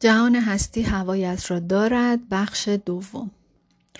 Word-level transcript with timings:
جهان 0.00 0.36
هستی 0.36 0.82
هوایت 0.82 1.50
را 1.50 1.58
دارد 1.58 2.28
بخش 2.30 2.68
دوم. 2.68 3.30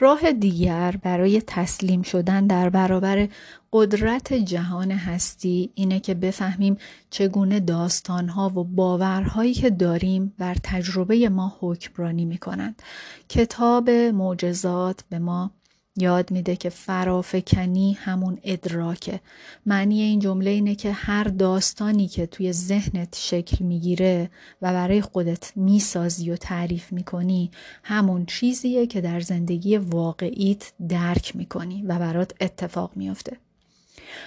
راه 0.01 0.32
دیگر 0.32 0.96
برای 1.03 1.43
تسلیم 1.46 2.03
شدن 2.03 2.46
در 2.46 2.69
برابر 2.69 3.29
قدرت 3.72 4.32
جهان 4.32 4.90
هستی 4.90 5.71
اینه 5.74 6.00
که 6.00 6.14
بفهمیم 6.14 6.76
چگونه 7.11 7.61
داستانها 7.61 8.48
و 8.48 8.64
باورهایی 8.64 9.55
که 9.55 9.71
داریم 9.71 10.34
بر 10.39 10.57
تجربه 10.62 11.29
ما 11.29 11.57
حکمرانی 11.61 12.25
می‌کنند. 12.25 12.83
کتاب 13.29 13.91
معجزات 13.91 15.05
به 15.11 15.19
ما 15.19 15.51
یاد 15.99 16.30
میده 16.30 16.57
که 16.57 16.69
فرافکنی 16.69 17.93
همون 17.93 18.39
ادراکه. 18.45 19.21
معنی 19.67 20.03
این 20.03 20.21
جمله 20.21 20.51
اینه 20.51 20.75
که 20.75 20.93
هر 20.93 21.25
داستانی 21.25 22.09
که 22.09 22.27
توی 22.27 22.53
ذهنت 22.53 23.17
شکل 23.19 23.65
می‌گیره 23.65 24.30
و 24.62 24.73
برای 24.73 25.01
خودت 25.01 25.53
می‌سازی 25.56 26.30
و 26.30 26.37
تعریف 26.37 26.92
می‌کنی 26.92 27.51
همون 27.83 28.27
چیزیه 28.27 28.87
که 28.87 29.01
در 29.01 29.20
زندگی 29.20 29.77
واقعیت 29.77 30.73
درک 30.89 31.37
می‌کنی 31.37 31.83
و 31.83 31.98
برات 31.98 32.34
اتفاق 32.41 32.91
میافته. 32.97 33.37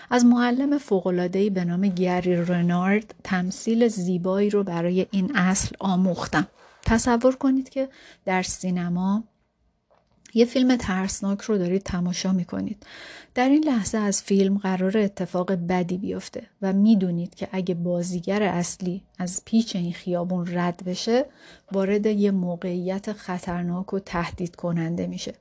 از 0.10 0.26
معلم 0.26 0.78
فوقلادهی 0.78 1.50
به 1.50 1.66
نام 1.66 1.88
گری 1.88 2.36
رنارد 2.36 3.14
تمثیل 3.24 3.88
زیبایی 3.88 4.50
رو 4.50 4.64
برای 4.64 5.06
این 5.12 5.32
اصل 5.36 5.76
آموختم. 5.80 6.48
تصور 6.86 7.36
کنید 7.36 7.70
که 7.70 7.90
در 8.26 8.44
سینما 8.44 9.24
یه 10.34 10.46
فیلم 10.46 10.76
ترسناک 10.76 11.42
رو 11.42 11.58
دارید 11.58 11.84
تماشا 11.84 12.32
می‌کنید. 12.34 12.86
در 13.36 13.50
این 13.50 13.64
لحظه 13.64 13.98
از 13.98 14.22
فیلم 14.22 14.58
قرار 14.58 14.98
اتفاق 14.98 15.52
بدی 15.52 15.98
بیفته 15.98 16.44
و 16.62 16.74
می‌دونید 16.74 17.36
که 17.36 17.48
اگه 17.52 17.76
بازیگر 17.76 18.44
اصلی 18.44 19.02
از 19.20 19.42
پیچ 19.46 19.76
این 19.76 19.94
خیابون 19.94 20.48
رد 20.58 20.84
بشه 20.86 21.26
وارد 21.72 22.06
یه 22.06 22.32
موقعیت 22.32 23.14
خطرناک 23.14 23.94
و 23.94 24.00
تهدید 24.00 24.56
کننده 24.56 25.08
میشه. 25.08 25.34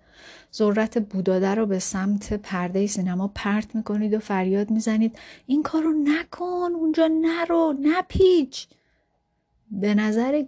ذرت 0.55 0.99
بوداده 0.99 1.55
رو 1.55 1.67
به 1.67 1.79
سمت 1.79 2.33
پرده 2.33 2.87
سینما 2.87 3.29
پرت 3.35 3.75
می‌کنید 3.75 4.15
و 4.15 4.19
فریاد 4.19 4.71
می‌زنید 4.71 5.19
این 5.47 5.63
کارو 5.63 5.93
نکن 5.93 6.71
اونجا 6.75 7.11
نرو 7.23 7.75
نپیچ 7.83 8.67
به 9.71 9.95
نظر 9.95 10.43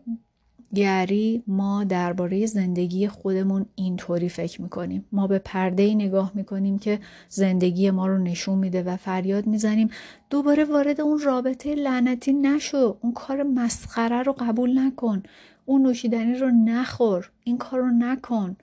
گری 0.74 1.42
ما 1.46 1.84
درباره 1.84 2.46
زندگی 2.46 3.08
خودمون 3.08 3.66
اینطوری 3.74 4.28
فکر 4.28 4.62
می‌کنیم. 4.62 5.04
ما 5.12 5.26
به 5.26 5.38
پرده 5.38 5.94
نگاه 5.94 6.32
می‌کنیم 6.34 6.78
که 6.78 7.00
زندگی 7.28 7.90
ما 7.90 8.06
رو 8.06 8.18
نشون 8.18 8.58
میده 8.58 8.82
و 8.82 8.96
فریاد 8.96 9.46
می‌زنیم. 9.46 9.90
دوباره 10.30 10.64
وارد 10.64 11.00
اون 11.00 11.18
رابطه 11.18 11.74
لعنتی 11.74 12.32
نشو. 12.32 12.96
اون 13.00 13.12
کار 13.12 13.42
مسخره 13.42 14.22
رو 14.22 14.34
قبول 14.38 14.78
نکن. 14.78 15.22
اون 15.66 15.82
نوشیدنی 15.82 16.34
رو 16.34 16.50
نخور. 16.50 17.30
این 17.44 17.58
کار 17.58 17.80
رو 17.80 17.90
نکن. 17.90 18.56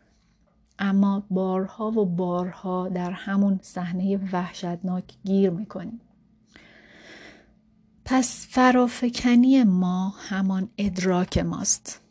اما 0.79 1.23
بارها 1.29 1.91
و 1.91 2.05
بارها 2.05 2.89
در 2.89 3.11
همون 3.11 3.59
صحنه 3.61 4.19
وحشتناک 4.33 5.03
گیر 5.25 5.49
می‌کنیم. 5.49 6.01
پس 8.11 8.47
فرافکنی 8.49 9.63
ما 9.63 10.13
همان 10.17 10.69
ادراک 10.77 11.37
ماست. 11.37 12.01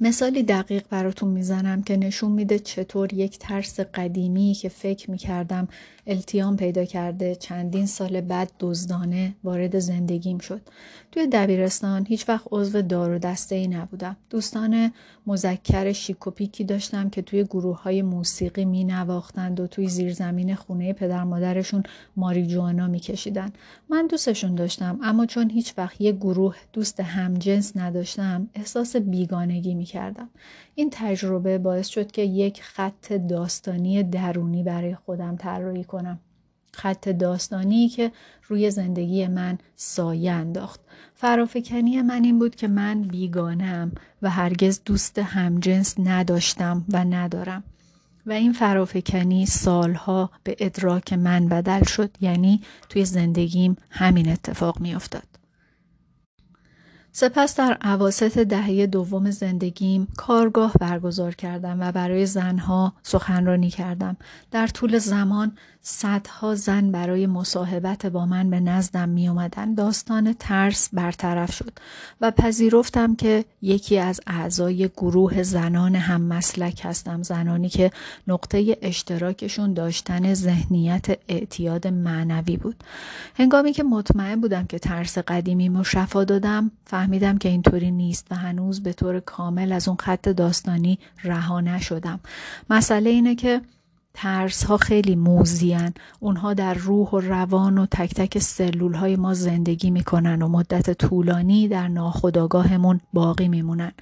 مثالی 0.00 0.42
دقیق 0.42 0.84
براتون 0.90 1.28
می‌زنم 1.28 1.82
که 1.82 1.96
نشون 1.96 2.32
میده 2.32 2.58
چطور 2.58 3.14
یک 3.14 3.38
ترس 3.38 3.80
قدیمی 3.80 4.54
که 4.54 4.68
فکر 4.68 5.10
می‌کردم 5.10 5.68
التیام 6.06 6.56
پیدا 6.56 6.84
کرده 6.84 7.34
چندین 7.34 7.86
سال 7.86 8.20
بعد 8.20 8.52
دزدانه 8.60 9.34
وارد 9.44 9.78
زندگیم 9.78 10.38
شد. 10.38 10.60
توی 11.12 11.26
دبیرستان 11.26 12.06
هیچ 12.06 12.28
وقت 12.28 12.46
عضو 12.50 12.82
دار 12.82 13.10
و 13.10 13.18
دسته 13.18 13.54
ای 13.54 13.68
نبودم. 13.68 14.16
دوستان 14.30 14.92
مذکر 15.26 15.92
شیکوپیکی 15.92 16.64
داشتم 16.64 17.10
که 17.10 17.22
توی 17.22 17.44
گروه 17.44 17.82
های 17.82 18.02
موسیقی 18.02 18.64
می 18.64 18.84
نواختند 18.84 19.60
و 19.60 19.66
توی 19.66 19.88
زیرزمین 19.88 20.54
خونه 20.54 20.92
پدر 20.92 21.24
مادرشون 21.24 21.82
ماریجوانا 22.16 22.86
می 22.86 23.00
کشیدن. 23.00 23.52
من 23.88 24.06
دوستشون 24.06 24.54
داشتم 24.54 24.98
اما 25.02 25.26
چون 25.26 25.50
هیچ 25.50 25.74
وقت 25.78 26.00
یه 26.00 26.12
گروه 26.12 26.56
دوست 26.72 27.00
همجنس 27.00 27.76
نداشتم 27.76 28.48
احساس 28.54 28.96
بیگانگی 28.96 29.74
می 29.74 29.86
کردم. 29.88 30.28
این 30.74 30.88
تجربه 30.92 31.58
باعث 31.58 31.88
شد 31.88 32.10
که 32.10 32.22
یک 32.22 32.62
خط 32.62 33.12
داستانی 33.12 34.02
درونی 34.02 34.62
برای 34.62 34.94
خودم 34.94 35.36
طراحی 35.36 35.84
کنم. 35.84 36.18
خط 36.72 37.08
داستانی 37.08 37.88
که 37.88 38.12
روی 38.48 38.70
زندگی 38.70 39.26
من 39.26 39.58
سایه 39.76 40.32
انداخت. 40.32 40.80
فرافکنی 41.14 42.02
من 42.02 42.24
این 42.24 42.38
بود 42.38 42.56
که 42.56 42.68
من 42.68 43.02
بیگانم 43.02 43.92
و 44.22 44.30
هرگز 44.30 44.80
دوست 44.84 45.18
همجنس 45.18 45.94
نداشتم 45.98 46.84
و 46.88 47.04
ندارم. 47.04 47.64
و 48.26 48.32
این 48.32 48.52
فرافکنی 48.52 49.46
سالها 49.46 50.30
به 50.44 50.56
ادراک 50.58 51.12
من 51.12 51.48
بدل 51.48 51.84
شد 51.84 52.10
یعنی 52.20 52.60
توی 52.88 53.04
زندگیم 53.04 53.76
همین 53.90 54.28
اتفاق 54.28 54.80
می 54.80 54.94
افتاد. 54.94 55.37
سپس 57.20 57.56
در 57.56 57.78
عواست 57.80 58.38
دهه 58.38 58.86
دوم 58.86 59.30
زندگیم 59.30 60.08
کارگاه 60.16 60.72
برگزار 60.80 61.34
کردم 61.34 61.80
و 61.80 61.92
برای 61.92 62.26
زنها 62.26 62.92
سخنرانی 63.02 63.70
کردم. 63.70 64.16
در 64.50 64.66
طول 64.66 64.98
زمان 64.98 65.52
صدها 65.82 66.54
زن 66.54 66.90
برای 66.90 67.26
مصاحبت 67.26 68.06
با 68.06 68.26
من 68.26 68.50
به 68.50 68.60
نزدم 68.60 69.08
می 69.08 69.28
اومدن. 69.28 69.74
داستان 69.74 70.32
ترس 70.32 70.88
برطرف 70.92 71.52
شد 71.52 71.72
و 72.20 72.30
پذیرفتم 72.30 73.14
که 73.14 73.44
یکی 73.62 73.98
از 73.98 74.20
اعضای 74.26 74.88
گروه 74.88 75.42
زنان 75.42 75.94
هم 75.94 76.20
مسلک 76.22 76.80
هستم. 76.84 77.22
زنانی 77.22 77.68
که 77.68 77.90
نقطه 78.28 78.76
اشتراکشون 78.82 79.74
داشتن 79.74 80.34
ذهنیت 80.34 81.06
اعتیاد 81.28 81.86
معنوی 81.86 82.56
بود. 82.56 82.84
هنگامی 83.34 83.72
که 83.72 83.82
مطمئن 83.82 84.40
بودم 84.40 84.66
که 84.66 84.78
ترس 84.78 85.18
قدیمی 85.18 85.84
شفا 85.84 86.24
دادم 86.24 86.70
فهمیدم 86.84 87.38
که 87.38 87.48
اینطوری 87.48 87.90
نیست 87.90 88.26
و 88.30 88.34
هنوز 88.34 88.82
به 88.82 88.92
طور 88.92 89.20
کامل 89.20 89.72
از 89.72 89.88
اون 89.88 89.96
خط 89.96 90.28
داستانی 90.28 90.98
رها 91.24 91.60
نشدم. 91.60 92.20
مسئله 92.70 93.10
اینه 93.10 93.34
که 93.34 93.60
ترس 94.20 94.64
ها 94.64 94.76
خیلی 94.76 95.16
موزیان 95.16 95.94
اونها 96.20 96.54
در 96.54 96.74
روح 96.74 97.08
و 97.10 97.20
روان 97.20 97.78
و 97.78 97.86
تک 97.86 98.14
تک 98.14 98.38
سلول 98.38 98.94
های 98.94 99.16
ما 99.16 99.34
زندگی 99.34 99.90
می‌کنن 99.90 100.42
و 100.42 100.48
مدت 100.48 100.90
طولانی 100.90 101.68
در 101.68 101.88
ناخودآگاهمون 101.88 103.00
باقی 103.12 103.48
میمونن. 103.48 103.92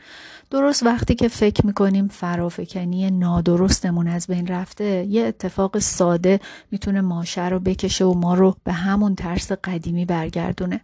درست 0.50 0.82
وقتی 0.82 1.14
که 1.14 1.28
فکر 1.28 1.66
می‌کنیم 1.66 2.08
فرافکنی 2.08 3.10
نادرستمون 3.10 4.08
از 4.08 4.26
بین 4.26 4.46
رفته 4.46 5.04
یه 5.04 5.24
اتفاق 5.26 5.78
ساده 5.78 6.40
می‌تونه 6.70 7.00
ماشه 7.00 7.48
رو 7.48 7.58
بکشه 7.58 8.04
و 8.04 8.14
ما 8.14 8.34
رو 8.34 8.56
به 8.64 8.72
همون 8.72 9.14
ترس 9.14 9.52
قدیمی 9.52 10.04
برگردونه. 10.04 10.80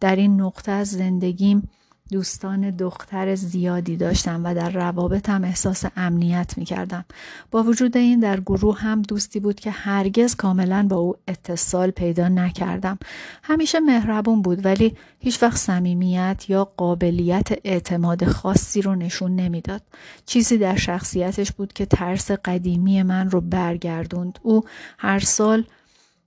در 0.00 0.16
این 0.16 0.40
نقطه 0.40 0.72
از 0.72 0.88
زندگیم 0.88 1.70
دوستان 2.12 2.70
دختر 2.70 3.34
زیادی 3.34 3.96
داشتم 3.96 4.40
و 4.44 4.54
در 4.54 4.70
روابطم 4.70 5.44
احساس 5.44 5.84
امنیت 5.96 6.54
می 6.56 6.64
کردم. 6.64 7.04
با 7.50 7.62
وجود 7.62 7.96
این 7.96 8.20
در 8.20 8.40
گروه 8.40 8.78
هم 8.78 9.02
دوستی 9.02 9.40
بود 9.40 9.60
که 9.60 9.70
هرگز 9.70 10.36
کاملا 10.36 10.86
با 10.90 10.96
او 10.96 11.14
اتصال 11.28 11.90
پیدا 11.90 12.28
نکردم. 12.28 12.98
همیشه 13.42 13.80
مهربون 13.80 14.42
بود 14.42 14.64
ولی 14.64 14.96
هیچ 15.18 15.42
وقت 15.42 15.56
صمیمیت 15.56 16.44
یا 16.48 16.64
قابلیت 16.76 17.48
اعتماد 17.64 18.24
خاصی 18.24 18.82
رو 18.82 18.94
نشون 18.94 19.36
نمی‌داد. 19.36 19.82
چیزی 20.26 20.58
در 20.58 20.76
شخصیتش 20.76 21.52
بود 21.52 21.72
که 21.72 21.86
ترس 21.86 22.30
قدیمی 22.30 23.02
من 23.02 23.30
رو 23.30 23.40
برگردوند. 23.40 24.38
او 24.42 24.62
هر 24.98 25.18
سال 25.18 25.64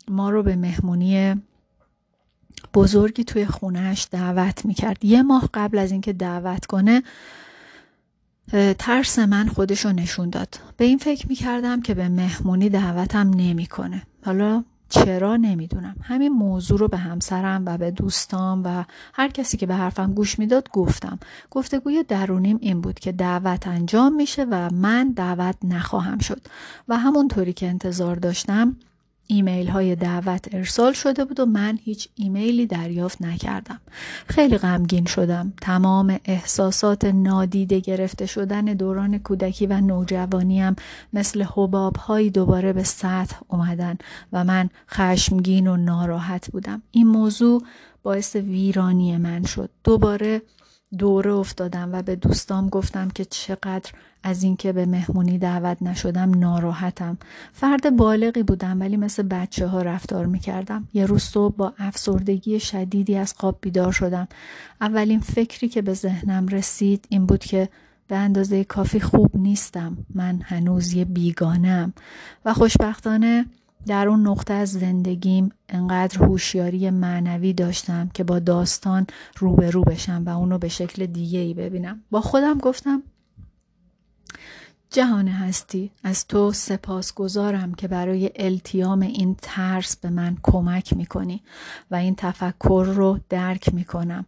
ما 0.07 0.29
رو 0.29 0.43
به 0.43 0.55
مهمونی 0.55 1.41
بزرگی 2.73 3.23
توی 3.23 3.45
خونهش 3.45 4.07
دعوت 4.11 4.65
می‌کرد. 4.65 5.05
یه 5.05 5.21
ماه 5.21 5.49
قبل 5.53 5.77
از 5.77 5.91
اینکه 5.91 6.13
دعوت 6.13 6.65
کنه 6.65 7.03
ترس 8.79 9.19
من 9.19 9.47
خودشو 9.47 9.91
نشون 9.91 10.29
داد. 10.29 10.59
به 10.77 10.85
این 10.85 10.97
فکر 10.97 11.27
می‌کردم 11.27 11.81
که 11.81 11.93
به 11.93 12.09
مهمونی 12.09 12.69
دعوتم 12.69 13.29
نمی‌کنه. 13.29 14.01
حالا 14.25 14.63
چرا 14.89 15.37
نمی‌دونم. 15.37 15.95
همین 16.01 16.31
موضوع 16.31 16.79
رو 16.79 16.87
به 16.87 16.97
همسرم 16.97 17.63
و 17.65 17.77
به 17.77 17.91
دوستام 17.91 18.63
و 18.63 18.83
هر 19.13 19.27
کسی 19.27 19.57
که 19.57 19.65
به 19.65 19.75
حرفم 19.75 20.13
گوش 20.13 20.39
می‌داد 20.39 20.69
گفتم. 20.69 21.19
گفتگوی 21.51 22.03
درونیم 22.07 22.57
این 22.61 22.81
بود 22.81 22.99
که 22.99 23.11
دعوت 23.11 23.67
انجام 23.67 24.15
میشه 24.15 24.45
و 24.51 24.69
من 24.73 25.11
دعوت 25.11 25.55
نخواهم 25.63 26.17
شد. 26.17 26.41
و 26.87 26.97
همونطوری 26.97 27.53
که 27.53 27.67
انتظار 27.67 28.15
داشتم 28.15 28.75
ایمیل 29.27 29.67
های 29.67 29.95
دعوت 29.95 30.55
ارسال 30.55 30.93
شده 30.93 31.25
بود 31.25 31.39
و 31.39 31.45
من 31.45 31.79
هیچ 31.83 32.09
ایمیلی 32.15 32.65
دریافت 32.65 33.21
نکردم. 33.21 33.79
خیلی 34.27 34.57
غمگین 34.57 35.05
شدم. 35.05 35.53
تمام 35.61 36.19
احساسات 36.25 37.05
نادیده 37.05 37.79
گرفته 37.79 38.25
شدن 38.25 38.65
دوران 38.65 39.17
کودکی 39.17 39.67
و 39.67 39.81
نوجوانیم 39.81 40.75
مثل 41.13 41.45
حباب 41.55 41.95
هایی 41.95 42.29
دوباره 42.29 42.73
به 42.73 42.83
سطح 42.83 43.35
اومدن 43.47 43.97
و 44.33 44.43
من 44.43 44.69
خشمگین 44.89 45.67
و 45.67 45.77
ناراحت 45.77 46.51
بودم. 46.51 46.81
این 46.91 47.07
موضوع 47.07 47.63
باعث 48.03 48.35
ویرانی 48.35 49.17
من 49.17 49.43
شد. 49.43 49.69
دوباره 49.83 50.41
دوره 50.97 51.33
افتادم 51.33 51.89
و 51.93 52.01
به 52.01 52.15
دوستام 52.15 52.69
گفتم 52.69 53.09
که 53.09 53.25
چقدر 53.25 53.91
از 54.23 54.43
اینکه 54.43 54.71
به 54.73 54.85
مهمونی 54.85 55.37
دعوت 55.37 55.81
نشدم 55.81 56.39
ناراحتم. 56.39 57.17
فرد 57.53 57.95
بالغی 57.95 58.43
بودم 58.43 58.79
ولی 58.79 58.97
مثل 58.97 59.23
بچه 59.23 59.67
ها 59.67 59.81
رفتار 59.81 60.25
می‌کردم. 60.25 60.87
یه 60.93 61.05
روز 61.05 61.23
صبح 61.23 61.55
با 61.55 61.73
افسردگی 61.77 62.59
شدیدی 62.59 63.15
از 63.15 63.33
خواب 63.37 63.57
بیدار 63.61 63.91
شدم. 63.91 64.27
اولین 64.81 65.19
فکری 65.19 65.69
که 65.69 65.81
به 65.81 65.93
ذهنم 65.93 66.47
رسید 66.47 67.05
این 67.09 67.25
بود 67.25 67.39
که 67.39 67.69
به 68.07 68.15
اندازه 68.15 68.63
کافی 68.63 68.99
خوب 68.99 69.31
نیستم. 69.33 69.97
من 70.13 70.41
هنوز 70.43 70.93
یه 70.93 71.05
بیگانم 71.05 71.93
و 72.45 72.53
خوشبختانه 72.53 73.45
در 73.87 74.07
اون 74.07 74.27
نقطه 74.27 74.53
از 74.53 74.71
زندگیم 74.71 75.49
انقدر 75.69 76.17
هوشیاری 76.17 76.89
معنوی 76.89 77.53
داشتم 77.53 78.09
که 78.13 78.23
با 78.23 78.39
داستان 78.39 79.07
روبرو 79.37 79.83
بشم 79.83 80.23
و 80.25 80.29
اونو 80.29 80.57
به 80.57 80.67
شکل 80.67 81.05
دیگه 81.05 81.39
ای 81.39 81.53
ببینم. 81.53 82.03
با 82.11 82.21
خودم 82.21 82.57
گفتم 82.57 83.03
جهان 84.89 85.27
هستی 85.27 85.91
از 86.03 86.27
تو 86.27 86.51
سپاسگزارم 86.51 87.73
که 87.73 87.87
برای 87.87 88.31
التیام 88.35 89.01
این 89.01 89.35
ترس 89.41 89.97
به 89.97 90.09
من 90.09 90.37
کمک 90.43 90.93
می‌کنی 90.93 91.43
و 91.91 91.95
این 91.95 92.15
تفکر 92.15 92.85
رو 92.95 93.19
درک 93.29 93.73
می‌کنم 93.73 94.25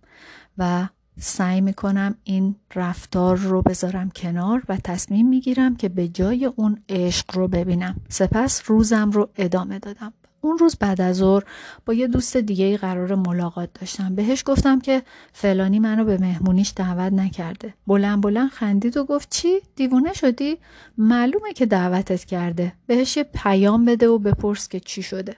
و 0.58 0.88
سعی 1.20 1.62
می‌کنم 1.62 2.16
این 2.24 2.56
رفتار 2.76 3.38
رو 3.38 3.62
بذارم 3.62 4.10
کنار 4.10 4.64
و 4.70 4.78
تصمیم 4.78 5.30
می‌گیرم 5.30 5.76
که 5.76 5.90
به 5.90 6.08
جای 6.08 6.46
اون 6.46 6.78
عشق 6.90 7.36
رو 7.36 7.48
ببینم. 7.48 7.96
سپس 8.10 8.62
روزم 8.66 9.12
رو 9.12 9.30
ادامه 9.36 9.80
دادم. 9.80 10.14
اون 10.42 10.58
روز 10.58 10.76
بعد 10.76 11.02
از 11.02 11.16
ظهر 11.16 11.44
با 11.86 11.94
یه 11.94 12.08
دوست 12.08 12.38
دیگه 12.38 12.66
ای 12.66 12.78
قرار 12.78 13.16
ملاقات 13.16 13.70
داشتم. 13.80 14.16
بهش 14.16 14.44
گفتم 14.46 14.80
که 14.80 15.04
فلانی 15.34 15.80
منو 15.80 16.06
به 16.06 16.18
مهمونیش 16.18 16.74
دعوت 16.76 17.14
نکرده. 17.14 17.74
بلند 17.88 18.22
بلند 18.22 18.50
خندید 18.50 18.98
و 18.98 19.06
گفت 19.06 19.30
چی؟ 19.30 19.62
دیوونه 19.76 20.14
شدی؟ 20.14 20.58
معلومه 20.98 21.54
که 21.54 21.66
دعوتت 21.66 22.26
کرده. 22.26 22.74
بهش 22.88 23.18
یه 23.18 23.24
پیام 23.24 23.86
بده 23.86 24.08
و 24.08 24.18
بپرس 24.18 24.70
که 24.70 24.80
چی 24.80 25.04
شده. 25.04 25.36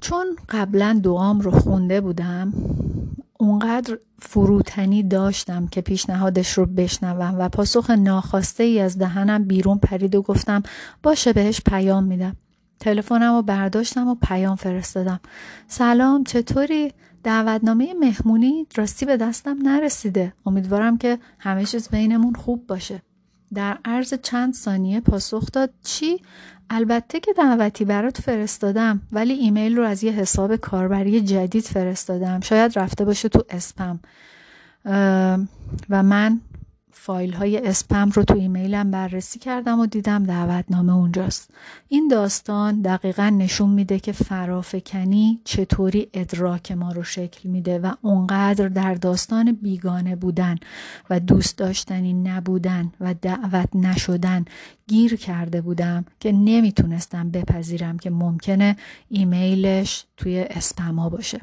چون 0.00 0.26
قبلا 0.48 1.00
دعام 1.02 1.40
رو 1.40 1.50
خونده 1.50 2.00
بودم 2.00 2.52
اونقدر 3.42 3.98
فروتنی 4.18 5.02
داشتم 5.02 5.66
که 5.66 5.80
پیشنهادش 5.80 6.52
رو 6.52 6.66
بشنوم 6.66 7.34
و 7.38 7.48
پاسخ 7.48 7.90
ناخواسته 7.90 8.62
ای 8.64 8.80
از 8.80 8.98
دهنم 8.98 9.44
بیرون 9.44 9.78
پرید 9.78 10.14
و 10.14 10.22
گفتم 10.22 10.62
باشه 11.02 11.32
بهش 11.32 11.60
پیام 11.60 12.04
میدم. 12.04 12.36
تلفنم 12.80 13.34
رو 13.34 13.42
برداشتم 13.42 14.08
و 14.08 14.14
پیام 14.14 14.56
فرستادم. 14.56 15.20
سلام 15.68 16.24
چطوری؟ 16.24 16.92
دعوتنامه 17.24 17.94
مهمونی 17.94 18.66
راستی 18.76 19.06
به 19.06 19.16
دستم 19.16 19.56
نرسیده. 19.62 20.32
امیدوارم 20.46 20.98
که 20.98 21.18
همه 21.38 21.64
چیز 21.64 21.88
بینمون 21.88 22.34
خوب 22.34 22.66
باشه. 22.66 23.02
در 23.54 23.78
عرض 23.84 24.14
چند 24.14 24.54
ثانیه 24.54 25.00
پاسخ 25.00 25.50
داد. 25.52 25.70
چی؟ 25.84 26.20
البته 26.74 27.20
که 27.20 27.32
دعوتی 27.32 27.84
برات 27.84 28.20
فرستادم 28.20 29.00
ولی 29.12 29.32
ایمیل 29.32 29.76
رو 29.76 29.82
از 29.82 30.04
یه 30.04 30.12
حساب 30.12 30.56
کاربری 30.56 31.20
جدید 31.20 31.64
فرستادم. 31.64 32.40
شاید 32.40 32.78
رفته 32.78 33.04
باشه 33.04 33.28
تو 33.28 33.44
اسپم. 33.50 34.00
و 35.90 36.02
من 36.02 36.40
فایل 37.04 37.32
های 37.32 37.58
اسپم 37.58 38.10
رو 38.10 38.24
تو 38.24 38.34
ایمیلم 38.34 38.90
بررسی 38.90 39.38
کردم 39.38 39.80
و 39.80 39.86
دیدم 39.86 40.24
دعوتنامه 40.24 40.92
اونجاست. 40.92 41.50
این 41.88 42.08
داستان 42.08 42.82
دقیقا 42.82 43.28
نشون 43.28 43.70
میده 43.70 43.98
که 43.98 44.12
فرافکنی 44.12 45.40
چطوری 45.44 46.08
ادراک 46.14 46.72
ما 46.72 46.92
رو 46.92 47.02
شکل 47.02 47.48
میده 47.48 47.78
و 47.78 47.92
اونقدر 48.02 48.68
در 48.68 48.94
داستان 48.94 49.52
بیگانه 49.52 50.16
بودن 50.16 50.56
و 51.10 51.20
دوست 51.20 51.58
داشتنی 51.58 52.12
نبودن 52.12 52.92
و 53.00 53.14
دعوت 53.14 53.76
نشدن 53.76 54.44
گیر 54.86 55.16
کرده 55.16 55.60
بودم 55.60 56.04
که 56.20 56.32
نمی‌تونستم 56.32 57.30
بپذیرم 57.30 57.98
که 57.98 58.10
ممکنه 58.10 58.76
ایمیلش 59.08 60.04
توی 60.16 60.40
اسپم 60.50 60.96
ها 60.98 61.08
باشه. 61.08 61.40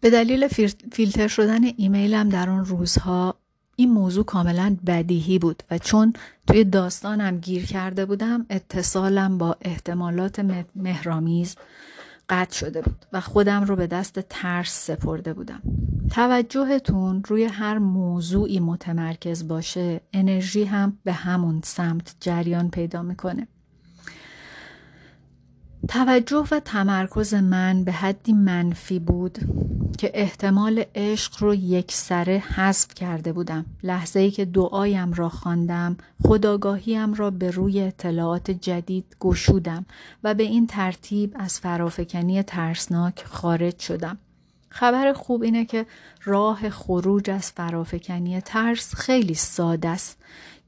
به 0.00 0.10
دلیل 0.10 0.48
فیلتر 0.92 1.28
شدن 1.28 1.64
ایمیلم 1.76 2.28
در 2.28 2.50
اون 2.50 2.64
روزها 2.64 3.34
این 3.80 3.92
موضوع 3.92 4.24
کاملا 4.24 4.76
بدیهی 4.86 5.38
بود 5.38 5.62
و 5.70 5.78
چون 5.78 6.12
توی 6.46 6.64
داستانم 6.64 7.38
گیر 7.38 7.66
کرده 7.66 8.06
بودم 8.06 8.46
اتصالم 8.50 9.38
با 9.38 9.56
احتمالات 9.60 10.40
مهرامیز 10.76 11.56
قطع 12.28 12.54
شده 12.56 12.82
بود 12.82 13.06
و 13.12 13.20
خودم 13.20 13.64
رو 13.64 13.76
به 13.76 13.86
دست 13.86 14.20
ترس 14.20 14.86
سپرده 14.86 15.32
بودم. 15.32 15.62
توجهتون 16.10 17.22
روی 17.28 17.44
هر 17.44 17.78
موضوعی 17.78 18.60
متمرکز 18.60 19.48
باشه 19.48 20.00
انرژی 20.12 20.64
هم 20.64 20.98
به 21.04 21.12
همون 21.12 21.60
سمت 21.64 22.14
جریان 22.20 22.70
پیدا 22.70 23.02
می‌کنه. 23.02 23.48
توجه 25.88 26.46
و 26.50 26.60
تمرکز 26.60 27.34
من 27.34 27.84
به 27.84 27.92
حدی 27.92 28.32
منفی 28.32 28.98
بود 28.98 29.38
که 29.98 30.10
احتمال 30.14 30.84
عشق 30.94 31.42
رو 31.42 31.54
یک 31.54 31.92
سره 31.92 32.38
حذف 32.38 32.94
کرده 32.94 33.32
بودم. 33.32 33.66
لحظه 33.82 34.20
ای 34.20 34.30
که 34.30 34.44
دعایم 34.44 35.12
را 35.12 35.28
خواندم 35.28 35.96
خداگاهیم 36.22 37.14
را 37.14 37.30
به 37.30 37.50
روی 37.50 37.80
اطلاعات 37.80 38.50
جدید 38.50 39.16
گشودم 39.20 39.86
و 40.24 40.34
به 40.34 40.42
این 40.42 40.66
ترتیب 40.66 41.36
از 41.38 41.60
فرافکنی 41.60 42.42
ترسناک 42.42 43.24
خارج 43.24 43.78
شدم. 43.78 44.18
خبر 44.68 45.12
خوب 45.12 45.42
اینه 45.42 45.64
که 45.64 45.86
راه 46.24 46.70
خروج 46.70 47.30
از 47.30 47.50
فرافکنی 47.50 48.40
ترس 48.40 48.94
خیلی 48.94 49.34
ساده 49.34 49.88
است. 49.88 50.18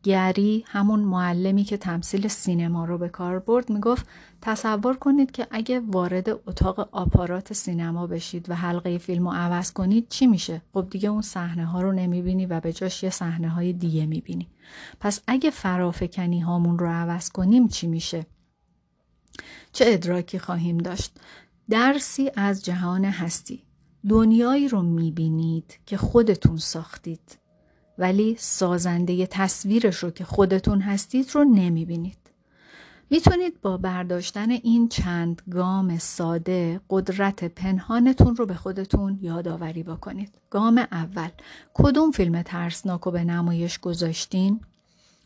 گری 0.02 0.64
همون 0.66 1.00
معلمی 1.00 1.64
که 1.64 1.76
تمثیل 1.76 2.28
سینما 2.28 2.84
رو 2.84 2.98
به 2.98 3.08
کار 3.08 3.38
برد 3.38 3.70
می‌گفت 3.70 4.06
تصور 4.42 4.96
کنید 4.96 5.30
که 5.30 5.46
اگه 5.50 5.80
وارد 5.80 6.28
اتاق 6.28 6.88
آپارات 6.92 7.52
سینما 7.52 8.06
بشید 8.06 8.50
و 8.50 8.54
حلقه 8.54 8.98
فیلم 8.98 9.28
رو 9.28 9.34
عوض 9.34 9.72
کنید 9.72 10.08
چی 10.08 10.26
میشه؟ 10.26 10.62
خب 10.74 10.86
دیگه 10.90 11.08
اون 11.08 11.22
صحنه 11.22 11.64
ها 11.64 11.82
رو 11.82 11.92
نمی‌بینی 11.92 12.46
و 12.46 12.60
به 12.60 12.72
جاش 12.72 13.02
یه 13.02 13.10
صحنه 13.10 13.48
های 13.48 13.72
دیگه 13.72 14.06
می‌بینی. 14.06 14.48
پس 15.00 15.20
اگه 15.26 15.50
فرافکنی 15.50 16.40
هامون 16.40 16.78
رو 16.78 16.86
عوض 16.86 17.30
کنیم 17.30 17.68
چی 17.68 17.86
میشه؟ 17.86 18.26
چه 19.72 19.84
ادراکی 19.88 20.38
خواهیم 20.38 20.78
داشت؟ 20.78 21.12
درسی 21.70 22.30
از 22.36 22.64
جهان 22.64 23.04
هستی. 23.04 23.62
دنیایی 24.08 24.68
رو 24.68 24.82
می‌بینید 24.82 25.78
که 25.86 25.96
خودتون 25.96 26.56
ساختید. 26.56 27.39
ولی 28.00 28.36
سازنده 28.38 29.26
تصویرش 29.26 29.96
رو 29.96 30.10
که 30.10 30.24
خودتون 30.24 30.80
هستید 30.80 31.30
رو 31.34 31.44
نمی‌بینید. 31.44 32.16
می‌تونید 33.10 33.60
با 33.60 33.76
برداشتن 33.76 34.50
این 34.50 34.88
چند 34.88 35.42
گام 35.50 35.98
ساده 35.98 36.80
قدرت 36.90 37.44
پنهانتون 37.44 38.36
رو 38.36 38.46
به 38.46 38.54
خودتون 38.54 39.18
یادآوری 39.22 39.82
بکنید. 39.82 40.38
گام 40.50 40.78
اول 40.78 41.28
کدوم 41.74 42.10
فیلم 42.10 42.42
ترسناک 42.42 43.00
رو 43.00 43.12
به 43.12 43.24
نمایش 43.24 43.78
گذاشتین؟ 43.78 44.60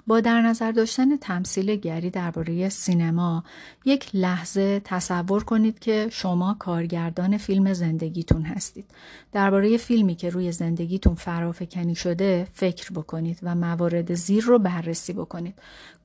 با 0.07 0.21
در 0.21 0.43
نظر 0.43 0.73
داشتن 0.73 1.17
تمثیل 1.17 1.77
گری 1.77 2.11
درباره 2.11 2.69
سینما 2.69 3.45
یک 3.85 4.11
لحظه 4.15 4.81
تصور 4.85 5.45
کنید 5.45 5.79
که 5.79 6.09
شما 6.13 6.57
کارگردان 6.59 7.37
فیلم 7.37 7.73
زندگیتون 7.73 8.43
هستید. 8.43 8.85
درباره 9.33 9.77
فیلمی 9.77 10.15
که 10.15 10.31
روی 10.31 10.53
زندگیتون 10.53 11.15
فرافکنی 11.15 11.95
شده 11.95 12.49
فکر 12.53 12.93
بکنید 12.93 13.39
و 13.43 13.55
موارد 13.55 14.15
زیر 14.15 14.45
رو 14.45 14.59
بررسی 14.59 15.13
بکنید. 15.13 15.55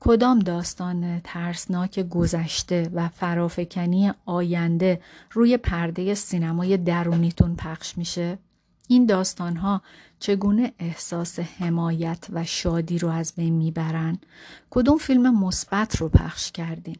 کدام 0.00 0.38
داستان 0.38 1.20
ترسناک 1.24 2.00
گذشته 2.00 2.90
و 2.94 3.08
فرافکنی 3.08 4.12
آینده 4.26 5.00
روی 5.32 5.56
پرده 5.56 6.14
سینمای 6.14 6.76
درونیتون 6.76 7.56
پخش 7.56 7.98
میشه؟ 7.98 8.38
این 8.90 9.06
داستان 9.06 9.56
ها 9.56 9.82
چگونه 10.18 10.72
احساس 10.78 11.38
حمایت 11.38 12.26
و 12.32 12.44
شادی 12.44 12.98
رو 12.98 13.08
از 13.08 13.32
بین 13.36 13.54
می‌برن؟ 13.54 14.18
کدوم 14.70 14.98
فیلم 14.98 15.44
مثبت 15.44 15.96
رو 15.96 16.08
پخش 16.08 16.52
کردین؟ 16.52 16.96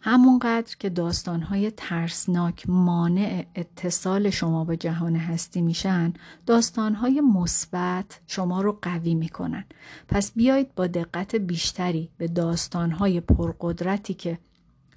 همونقدر 0.00 0.76
که 0.78 0.88
داستانهای 0.88 1.70
ترسناک 1.70 2.68
مانع 2.68 3.46
اتصال 3.54 4.30
شما 4.30 4.64
به 4.64 4.76
جهان 4.76 5.16
هستی 5.16 5.62
میشن 5.62 6.12
داستانهای 6.46 7.20
مثبت 7.20 8.20
شما 8.26 8.60
رو 8.62 8.78
قوی 8.82 9.14
می‌کنن. 9.14 9.64
پس 10.08 10.32
بیایید 10.32 10.74
با 10.74 10.86
دقت 10.86 11.36
بیشتری 11.36 12.08
به 12.18 12.28
داستانهای 12.28 13.20
پرقدرتی 13.20 14.14
که 14.14 14.38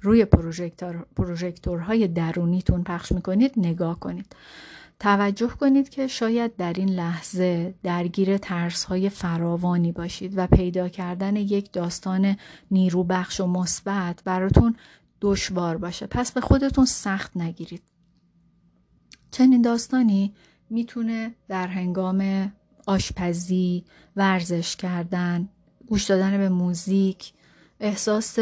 روی 0.02 0.26
پروژکتور، 0.26 1.06
پروژکتورهای 1.16 2.08
درونیتون 2.08 2.84
پخش 2.84 3.12
می‌کنید 3.12 3.54
نگاه 3.58 4.00
کنید. 4.00 4.36
توجه 5.02 5.48
کنید 5.48 5.90
که 5.90 6.08
شاید 6.08 6.56
در 6.56 6.74
این 6.74 6.90
لحظه 6.90 7.74
درگیر 7.84 8.38
ترس 8.38 8.84
های 8.84 9.10
فراوانی 9.10 9.92
باشید 9.92 10.34
و 10.36 10.48
پیدا 10.48 10.90
کردن 10.90 11.36
یک 11.36 11.72
داستان 11.72 12.38
نیرو 12.72 13.04
بخش 13.04 13.40
و 13.40 13.48
مثبت 13.48 14.22
براتون 14.26 14.76
دشوار 15.22 15.78
باشه. 15.78 16.08
پس 16.08 16.32
به 16.32 16.42
خودتون 16.42 16.86
سخت 16.86 17.38
نگیرید. 17.38 17.82
چنین 19.32 19.62
داستانی 19.62 20.34
می‌تونه 20.70 21.36
در 21.48 21.68
هنگام 21.68 22.52
آشپزی 22.88 23.86
ورزش 24.16 24.76
کردن 24.76 25.50
گوش 25.88 26.04
دادن 26.04 26.38
به 26.38 26.50
موزیک 26.50 27.34
احساس 27.80 28.40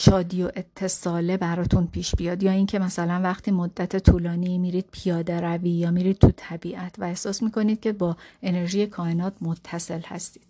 شادی 0.00 0.42
و 0.42 0.50
اتصاله 0.56 1.36
براتون 1.36 1.86
پیش 1.86 2.14
بیاد 2.14 2.42
یا 2.42 2.50
اینکه 2.50 2.78
مثلا 2.78 3.20
وقتی 3.22 3.50
مدت 3.50 3.96
طولانی 3.96 4.58
میرید 4.58 4.88
پیاده 4.92 5.40
روی 5.40 5.70
یا 5.70 5.90
میرید 5.90 6.18
تو 6.18 6.32
طبیعت 6.36 6.94
و 6.98 7.04
احساس 7.04 7.42
می‌کنید 7.42 7.80
که 7.80 7.92
با 7.92 8.16
انرژی 8.42 8.86
کائنات 8.86 9.32
متصل 9.40 10.00
هستید 10.06 10.42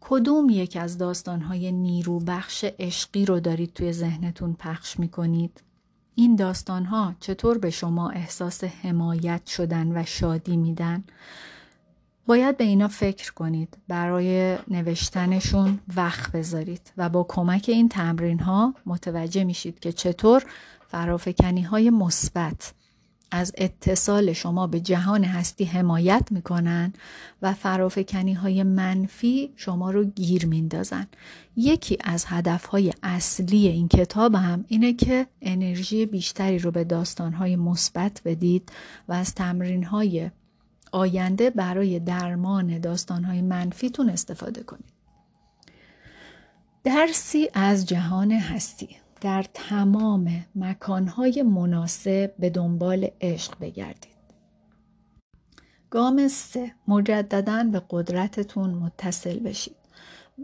کدوم 0.00 0.50
یک 0.50 0.76
از 0.80 0.98
داستانهای 0.98 1.72
نیرو 1.72 2.20
بخش 2.20 2.64
عشقی 2.78 3.26
رو 3.26 3.40
دارید 3.40 3.72
توی 3.72 3.92
ذهنتون 3.92 4.56
پخش 4.58 4.98
می‌کنید؟ 4.98 5.60
این 6.14 6.36
داستانها 6.36 7.14
چطور 7.20 7.58
به 7.58 7.70
شما 7.70 8.10
احساس 8.10 8.64
حمایت 8.64 9.46
شدن 9.46 9.98
و 9.98 10.04
شادی 10.04 10.56
میدن؟ 10.56 11.04
باید 12.30 12.56
به 12.56 12.64
اینا 12.64 12.88
فکر 12.88 13.32
کنید 13.32 13.78
برای 13.88 14.56
نوشتنشون 14.68 15.78
وقت 15.96 16.32
بذارید 16.32 16.92
و 16.96 17.08
با 17.08 17.26
کمک 17.28 17.64
این 17.68 17.88
تمرین 17.88 18.40
ها 18.40 18.74
متوجه 18.86 19.44
میشید 19.44 19.80
که 19.80 19.92
چطور 19.92 20.44
فرافکنی 20.88 21.62
های 21.62 21.90
مثبت 21.90 22.72
از 23.30 23.52
اتصال 23.58 24.32
شما 24.32 24.66
به 24.66 24.80
جهان 24.80 25.24
هستی 25.24 25.64
حمایت 25.64 26.28
می‌کنن 26.30 26.92
و 27.42 27.54
فرافکنی 27.54 28.32
های 28.32 28.62
منفی 28.62 29.52
شما 29.56 29.90
رو 29.90 30.04
گیر 30.04 30.46
میندازن. 30.46 31.06
یکی 31.56 31.98
از 32.00 32.24
هدف 32.28 32.64
های 32.64 32.92
اصلی 33.02 33.68
این 33.68 33.88
کتاب 33.88 34.34
هم 34.34 34.64
اینه 34.68 34.92
که 34.92 35.26
انرژی 35.42 36.06
بیشتری 36.06 36.58
رو 36.58 36.70
به 36.70 36.84
داستان 36.84 37.32
های 37.32 37.56
مثبت 37.56 38.20
بدید 38.24 38.72
و 39.08 39.12
از 39.12 39.34
تمرین 39.34 39.84
های 39.84 40.30
آینده 40.92 41.50
برای 41.50 41.98
درمان 41.98 42.78
داستانهای 42.78 43.42
منفیتون 43.42 44.10
استفاده 44.10 44.62
کنید. 44.62 44.92
درسی 46.84 47.48
از 47.54 47.86
جهان 47.86 48.32
هستی 48.32 48.96
در 49.20 49.44
تمام 49.54 50.44
مکانهای 50.54 51.42
مناسب 51.42 52.34
به 52.38 52.50
دنبال 52.50 53.08
عشق 53.20 53.58
بگردید. 53.60 54.10
گام 55.90 56.28
سه 56.28 56.72
مجددا 56.88 57.64
به 57.72 57.82
قدرتتون 57.90 58.70
متصل 58.70 59.38
بشید. 59.38 59.79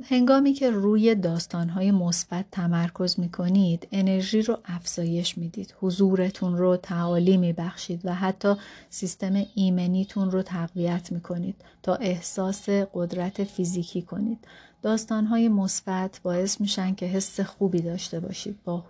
هنگامی 0.04 0.52
که 0.52 0.70
روی 0.70 1.14
داستانهای 1.14 1.90
مثبت 1.90 2.44
تمرکز 2.52 3.20
می 3.20 3.28
کنید 3.28 3.88
انرژی 3.92 4.42
رو 4.42 4.58
افزایش 4.64 5.38
می‌دید. 5.38 5.74
حضورتون 5.80 6.58
رو 6.58 6.76
تعالی 6.76 7.36
می 7.36 7.52
بخشید 7.52 8.00
و 8.04 8.14
حتی 8.14 8.54
سیستم 8.90 9.44
ایمنیتون 9.54 10.30
رو 10.30 10.42
تقویت 10.42 11.12
می 11.12 11.20
کنید 11.20 11.56
تا 11.82 11.94
احساس 11.94 12.68
قدرت 12.68 13.44
فیزیکی 13.44 14.02
کنید. 14.02 14.38
داستانهای 14.82 15.48
مثبت 15.48 16.20
باعث 16.22 16.60
میشن 16.60 16.94
که 16.94 17.06
حس 17.06 17.40
خوبی 17.40 17.80
داشته 17.80 18.20
باشید. 18.20 18.58
با 18.64 18.84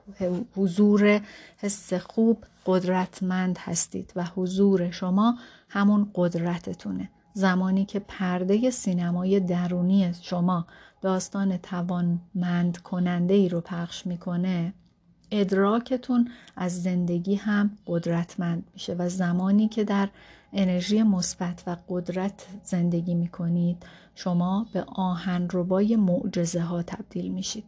حضور 0.56 1.20
حس 1.56 1.94
خوب 1.94 2.44
قدرتمند 2.66 3.58
هستید 3.58 4.12
و 4.16 4.24
حضور 4.24 4.90
شما 4.90 5.38
همون 5.68 6.10
قدرتتونه. 6.14 7.10
زمانی 7.36 7.84
که 7.84 7.98
پرده 7.98 8.70
سینمای 8.70 9.40
درونی 9.40 10.14
شما 10.22 10.66
داستان 11.02 11.56
توانمند 11.56 12.78
کننده 12.78 13.34
ای 13.34 13.48
رو 13.48 13.60
پخش 13.60 14.06
می‌کنه 14.06 14.72
ادراکتون 15.30 16.28
از 16.56 16.82
زندگی 16.82 17.34
هم 17.34 17.70
قدرتمند 17.86 18.70
میشه 18.72 18.94
و 18.94 19.08
زمانی 19.08 19.68
که 19.68 19.84
در 19.84 20.08
انرژی 20.52 21.02
مثبت 21.02 21.62
و 21.66 21.76
قدرت 21.88 22.46
زندگی 22.64 23.14
می‌کنید 23.14 23.86
شما 24.14 24.66
به 24.72 24.84
آهن 24.94 25.48
ربای 25.52 25.96
معجزه 25.96 26.60
ها 26.60 26.82
تبدیل 26.82 27.32
میشید. 27.32 27.64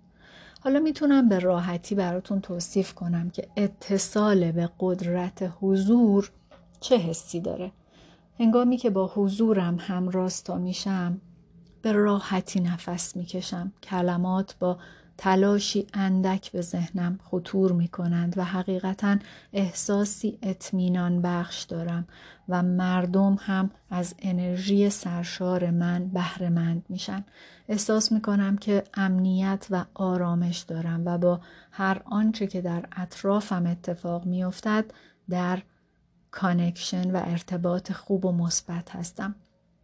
حالا 0.61 0.81
می‌تونم 0.81 1.29
به 1.29 1.39
راحتی 1.39 1.95
براتون 1.95 2.41
توصیف 2.41 2.95
کنم 2.95 3.31
که 3.31 3.49
اتصال 3.57 4.53
به 4.53 4.71
قدرت 4.81 5.53
حضور 5.61 6.31
چه 6.81 6.97
حسی 6.97 7.41
داره. 7.41 7.73
هنگامی 8.41 8.77
که 8.77 8.91
با 8.91 9.07
حضورم 9.15 9.77
هم 9.81 10.09
راستا 10.09 10.57
میشم 10.57 11.21
به 11.83 11.93
راحتی 11.93 12.61
نفس 12.61 13.17
می‌کشم. 13.17 13.73
کلمات 13.83 14.57
با 14.59 14.79
تلاشی 15.19 15.87
اندک 15.95 16.53
به 16.53 16.61
ذهنم 16.61 17.19
خطور 17.25 17.73
می 17.73 17.89
کنند 17.89 18.39
و 18.39 18.45
حقیقتا 18.45 19.17
احساسی 19.53 20.39
اطمینان 20.43 21.23
بخش 21.23 21.63
دارم 21.63 22.09
و 22.49 22.63
مردم 22.63 23.37
هم 23.41 23.71
از 23.91 24.15
انرژی 24.19 24.91
سرشار 24.91 25.71
من 25.71 26.09
بهرهمند 26.09 26.85
میشن. 26.89 27.25
احساس 27.69 28.13
می 28.13 28.21
کنم 28.23 28.57
که 28.57 28.85
امنیت 28.95 29.67
و 29.71 29.85
آرامش 29.95 30.59
دارم 30.59 31.03
و 31.05 31.19
با 31.19 31.41
هر 31.71 32.03
آنچه 32.05 32.47
که 32.47 32.61
در 32.61 32.85
اطرافم 32.97 33.67
اتفاق 33.67 34.27
میافتد 34.27 34.85
در 35.31 35.63
connection 36.31 37.11
و 37.11 37.23
ارتباط 37.25 37.93
خوب 37.93 38.25
و 38.25 38.33
مثبت 38.33 38.91
هستم. 38.91 39.35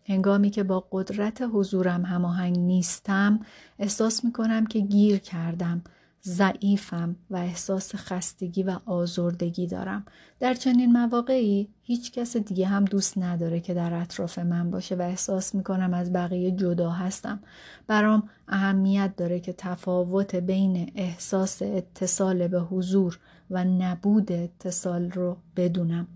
هنگامی 0.07 0.51
که 0.51 0.63
با 0.63 0.89
قدرت 0.93 1.43
حضورم 1.53 2.05
هماهنگ 2.05 2.59
نیستم 2.59 3.41
احساس 3.79 4.25
می 4.25 4.33
کنم 4.33 4.67
که 4.67 4.81
گیر 4.81 5.19
کردم 5.19 5.83
ضعیفم 6.27 7.17
و 7.31 7.37
احساس 7.37 7.95
خستگی 7.95 8.63
و 8.63 8.79
آزردگی 8.87 9.67
دارم. 9.67 10.05
در 10.41 10.55
چنین 10.55 10.93
مواقعی 10.93 11.69
هیچ 11.83 12.13
کس 12.13 12.37
دیگه 12.37 12.67
هم 12.67 12.85
دوست 12.85 13.19
نداره 13.19 13.61
که 13.61 13.75
در 13.75 13.95
اطراف 13.95 14.39
من 14.39 14.71
باشه 14.71 14.95
و 14.95 15.03
احساس 15.03 15.55
می 15.55 15.63
کنم 15.63 15.95
از 15.95 16.13
بقیه 16.13 16.51
جدا 16.51 16.91
هستم. 16.91 17.41
برام 17.87 18.29
اهمیت 18.49 19.17
داره 19.17 19.41
که 19.41 19.53
تفاوت 19.53 20.35
بین 20.35 20.93
احساس 20.95 21.63
اتصال 21.63 22.49
به 22.49 22.61
حضور 22.61 23.19
و 23.51 23.65
نبود 23.65 24.33
اتصال 24.33 25.11
رو 25.11 25.37
بدونم. 25.57 26.09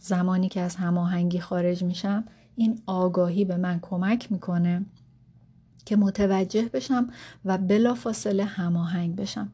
زمانی 0.00 0.48
که 0.48 0.60
از 0.60 0.76
هماهنگی 0.76 1.40
خارج 1.40 1.84
میشم 1.84 2.24
این 2.56 2.82
آگاهی 2.86 3.44
به 3.44 3.56
من 3.56 3.78
کمک 3.82 4.32
می‌کنه 4.32 4.86
که 5.84 5.96
متوجه 5.96 6.62
بشم 6.62 7.08
و 7.44 7.58
بلافاصله 7.58 8.44
هماهنگ 8.44 9.16
بشم. 9.16 9.52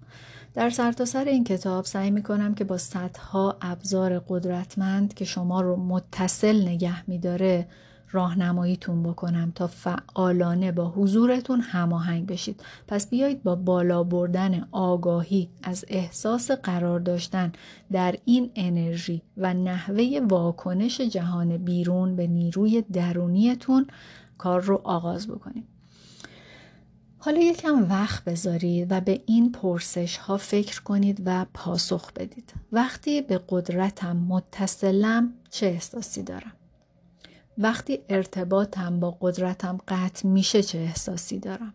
در 0.54 0.70
سرتاسر 0.70 1.25
سر 1.25 1.30
این 1.30 1.44
کتاب 1.44 1.84
سعی 1.84 2.11
می‌کنم 2.11 2.54
که 2.54 2.64
با 2.64 2.78
صدها 2.78 3.56
ابزار 3.61 4.18
قدرتمند 4.18 5.14
که 5.14 5.25
شما 5.25 5.61
رو 5.61 5.76
متصل 5.76 6.68
نگه 6.68 7.11
میداره 7.11 7.68
راهنماییتون 8.12 9.02
بکنم 9.02 9.52
تا 9.54 9.66
فعالانه 9.66 10.73
با 10.73 10.88
حضورتون 10.88 11.61
هماهنگ 11.61 12.26
بشید. 12.26 12.62
پس 12.88 13.11
بیایید 13.11 13.42
با 13.42 13.54
بالا 13.54 14.04
بردن 14.04 14.69
آگاهی 14.73 15.50
از 15.62 15.85
احساس 15.88 16.50
قرار 16.50 17.00
داشتن 17.00 17.52
در 17.92 18.16
این 18.25 18.50
انرژی 18.54 19.23
و 19.37 19.54
نحوه 19.54 20.21
واکنش 20.28 21.00
جهان 21.00 21.57
بیرون 21.57 22.16
به 22.16 22.26
نیروی 22.26 22.83
درونیتون 22.83 23.87
کار 24.38 24.61
رو 24.61 24.81
آغاز 24.85 25.28
بکنیم. 25.28 25.69
حالا 27.19 27.40
یکم 27.40 27.90
وقت 27.90 28.25
بذارید 28.25 28.87
و 28.90 29.00
به 29.00 29.23
این 29.26 29.52
پرسش 29.52 30.16
ها 30.16 30.37
فکر 30.37 30.83
کنید 30.83 31.23
و 31.26 31.47
پاسخ 31.54 32.12
بدید. 32.12 32.52
وقتی 32.73 33.23
به 33.23 33.40
قدرتم 33.49 34.16
متصلم 34.16 35.33
چه 35.50 35.66
احساسی 35.66 36.23
دارم؟ 36.23 36.52
وقتی 37.59 37.99
ارتباطم 38.09 39.00
با 39.00 39.16
قدرتم 39.21 39.78
قطع 39.88 40.28
میشه 40.28 40.62
چه 40.62 40.78
احساسی 40.78 41.38
دارم؟ 41.38 41.75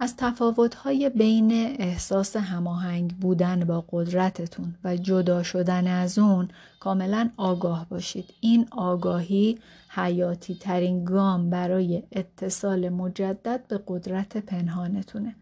از 0.00 0.16
تفاوتهای 0.16 1.10
بین 1.10 1.52
احساس 1.78 2.36
هماهنگ 2.36 3.12
بودن 3.16 3.64
با 3.64 3.84
قدرتتون 3.90 4.74
و 4.84 4.96
جدا 4.96 5.42
شدن 5.42 5.86
از 5.86 6.18
اون 6.18 6.48
کاملا 6.80 7.30
آگاه 7.36 7.86
باشید. 7.88 8.34
این 8.40 8.68
آگاهی 8.70 9.58
حیاتی 9.88 10.54
ترین 10.54 11.04
گام 11.04 11.50
برای 11.50 12.02
اتصال 12.12 12.88
مجدد 12.88 13.66
به 13.68 13.80
قدرت 13.86 14.36
پنهانتونه. 14.36 15.34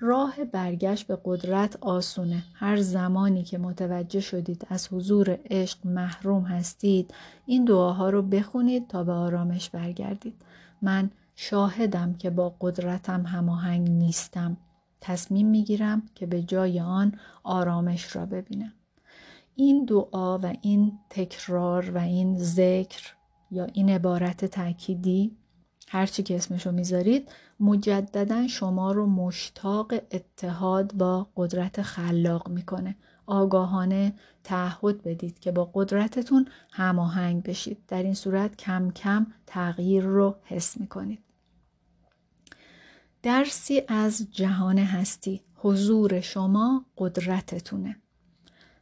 راه 0.00 0.44
برگشت 0.44 1.06
به 1.06 1.18
قدرت 1.24 1.76
آسونه. 1.80 2.42
هر 2.54 2.76
زمانی 2.76 3.42
که 3.42 3.58
متوجه 3.58 4.20
شدید 4.20 4.66
از 4.70 4.88
حضور 4.92 5.38
عشق 5.50 5.86
محروم 5.86 6.42
هستید 6.42 7.14
این 7.46 7.64
دعاها 7.64 8.10
رو 8.10 8.22
بخونید 8.22 8.88
تا 8.88 9.04
به 9.04 9.12
آرامش 9.12 9.70
برگردید. 9.70 10.34
من 10.82 11.10
شاهدم 11.36 12.14
که 12.14 12.30
با 12.30 12.54
قدرتم 12.60 13.26
هماهنگ 13.26 13.90
نیستم. 13.90 14.56
تصمیم 15.00 15.46
می‌گیرم 15.46 16.02
که 16.14 16.26
به 16.26 16.42
جای 16.42 16.80
آن 16.80 17.12
آرامش 17.42 18.16
را 18.16 18.26
ببینم. 18.26 18.72
این 19.54 19.84
دعا 19.84 20.38
و 20.38 20.52
این 20.62 20.98
تکرار 21.10 21.90
و 21.90 21.98
این 21.98 22.38
ذکر 22.38 23.14
یا 23.50 23.64
این 23.64 23.90
عبارت 23.90 24.44
تأکیدی 24.44 25.36
هرچی 25.88 26.22
که 26.22 26.36
اسمشو 26.36 26.72
می‌ذارید 26.72 27.28
مجددا 27.60 28.48
شما 28.48 28.92
رو 28.92 29.06
مشتاق 29.06 29.94
اتحاد 30.10 30.92
با 30.94 31.26
قدرت 31.36 31.82
خلاق 31.82 32.48
می‌کنه. 32.48 32.96
آگاهانه 33.26 34.14
تعهد 34.44 35.02
بدید 35.02 35.38
که 35.38 35.52
با 35.52 35.70
قدرتتون 35.74 36.48
هماهنگ 36.72 37.42
بشید. 37.42 37.78
در 37.88 38.02
این 38.02 38.14
صورت 38.14 38.56
کم 38.56 38.90
کم 38.90 39.26
تغییر 39.46 40.04
رو 40.04 40.36
حس 40.44 40.80
می‌کنید. 40.80 41.18
درسی 43.22 43.82
از 43.88 44.26
جهان 44.32 44.78
هستی. 44.78 45.42
حضور 45.54 46.20
شما 46.20 46.84
قدرتتونه. 46.98 47.96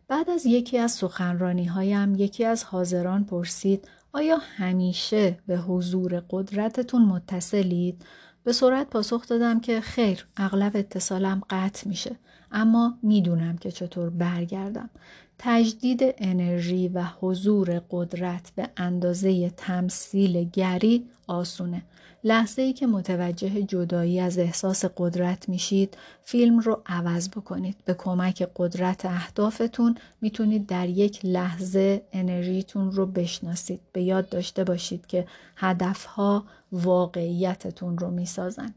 بعد 0.08 0.30
از 0.30 0.46
یکی 0.46 0.78
از 0.78 0.92
سخنرانی 0.92 1.64
هایم 1.64 2.14
یکی 2.14 2.44
از 2.44 2.64
حاضران 2.64 3.24
پرسید 3.24 3.88
آیا 4.14 4.36
همیشه 4.56 5.38
به 5.46 5.56
حضور 5.58 6.22
قدرتتون 6.30 7.02
متصلید؟ 7.02 8.04
به 8.44 8.52
سرعت 8.52 8.90
پاسخ 8.90 9.26
دادم 9.26 9.60
که 9.60 9.80
خیر 9.80 10.26
اغلب 10.36 10.76
اتصالم 10.76 11.42
قطع 11.50 11.88
میشه 11.88 12.16
اما 12.54 12.98
می‌دونم 13.02 13.58
که 13.58 13.70
چطور 13.70 14.10
برگردم. 14.10 14.90
تجدید 15.38 16.00
انرژی 16.18 16.88
و 16.88 17.04
حضور 17.20 17.82
قدرت 17.90 18.52
به 18.56 18.68
اندازه 18.76 19.50
تمثیل 19.50 20.44
گری 20.52 21.06
آسونه. 21.26 21.82
لحظه 22.24 22.62
ای 22.62 22.72
که 22.72 22.86
متوجه 22.86 23.62
جدایی 23.62 24.20
از 24.20 24.38
احساس 24.38 24.84
قدرت 24.96 25.48
میشید 25.48 25.96
فیلم 26.22 26.58
رو 26.58 26.82
عوض 26.86 27.28
بکنید. 27.28 27.76
به 27.84 27.94
کمک 27.94 28.48
قدرت 28.56 29.04
اهدافتون 29.04 29.94
می‌تونید 30.20 30.66
در 30.66 30.88
یک 30.88 31.20
لحظه 31.24 32.02
انرژیتون 32.12 32.92
رو 32.92 33.06
بشناسید. 33.06 33.80
به 33.92 34.02
یاد 34.02 34.28
داشته 34.28 34.64
باشید 34.64 35.06
که 35.06 35.26
هدفها 35.56 36.44
واقعیتتون 36.72 37.98
رو 37.98 38.10
می‌سازن. 38.10 38.74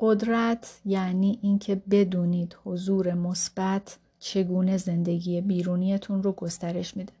قدرت 0.00 0.80
یعنی 0.84 1.38
اینکه 1.42 1.82
بدونید 1.90 2.56
حضور 2.64 3.14
مثبت 3.14 3.98
چگونه 4.18 4.76
زندگی 4.76 5.40
بیرونیتون 5.40 6.22
رو 6.22 6.32
گسترش 6.32 6.96
میده. 6.96 7.12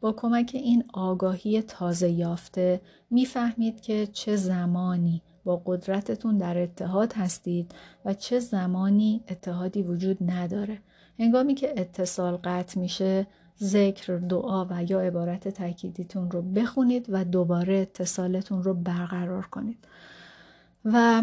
با 0.00 0.12
کمک 0.12 0.50
این 0.54 0.84
آگاهی 0.92 1.62
تازه 1.62 2.08
یافته 2.10 2.80
می‌فهمید 3.10 3.80
که 3.80 4.06
چه 4.06 4.36
زمانی 4.36 5.22
با 5.44 5.62
قدرتتون 5.66 6.38
در 6.38 6.58
اتحاد 6.58 7.12
هستید 7.12 7.72
و 8.04 8.14
چه 8.14 8.38
زمانی 8.40 9.24
اتحادی 9.28 9.82
وجود 9.82 10.30
نداره. 10.30 10.78
هنگامی 11.18 11.54
که 11.54 11.80
اتصال 11.80 12.36
قطع 12.36 12.80
میشه 12.80 13.26
ذکر 13.62 14.16
دعا 14.16 14.64
و 14.64 14.84
یا 14.90 15.00
عبارت 15.00 15.48
تاکیدیتون 15.48 16.30
رو 16.30 16.42
بخونید 16.42 17.06
و 17.08 17.24
دوباره 17.24 17.74
اتصالتون 17.74 18.62
رو 18.62 18.74
برقرار 18.74 19.46
کنید. 19.46 19.78
و 20.84 21.22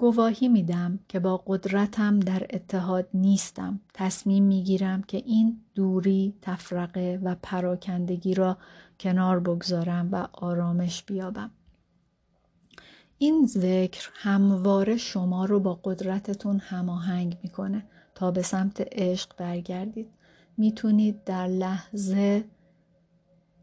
گواهی 0.00 0.48
میدم 0.48 0.98
که 1.08 1.20
با 1.20 1.36
قدرتم 1.46 2.20
در 2.20 2.46
اتحاد 2.50 3.08
نیستم. 3.14 3.80
تصمیم 3.94 4.44
می‌گیرم 4.44 5.02
که 5.02 5.16
این 5.16 5.60
دوری 5.74 6.34
تفرقه 6.42 7.20
و 7.22 7.36
پراکندگی 7.42 8.34
را 8.34 8.56
کنار 9.00 9.40
بگذارم 9.40 10.08
و 10.12 10.28
آرامش 10.32 11.02
بیابم. 11.02 11.50
این 13.18 13.46
ذکر 13.46 14.10
همواره 14.14 14.96
شما 14.96 15.44
رو 15.44 15.60
با 15.60 15.80
قدرتتون 15.84 16.58
هماهنگ 16.58 17.38
می‌کنه. 17.42 17.84
تا 18.14 18.30
به 18.30 18.42
سمت 18.42 18.80
عشق 18.92 19.36
برگردید. 19.36 20.08
می‌تونید 20.56 21.24
در 21.24 21.46
لحظه 21.46 22.44